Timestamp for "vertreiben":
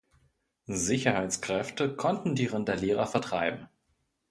3.05-3.69